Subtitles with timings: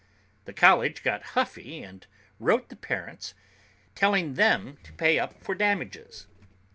[0.45, 2.07] The college got huffy and
[2.39, 3.35] wrote the parents,
[3.93, 6.25] telling them to pay up for damages.